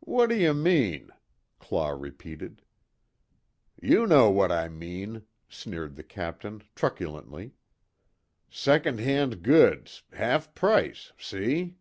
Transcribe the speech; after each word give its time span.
"What 0.00 0.26
d'you 0.28 0.52
mean?" 0.52 1.08
Claw 1.58 1.96
repeated. 1.98 2.60
"You 3.80 4.06
know 4.06 4.28
what 4.30 4.52
I 4.52 4.68
mean," 4.68 5.22
sneered 5.48 5.96
the 5.96 6.02
Captain, 6.02 6.62
truculently, 6.74 7.52
"Secondhand 8.50 9.42
goods 9.42 10.02
half 10.12 10.54
price 10.54 11.12
see?" 11.16 11.76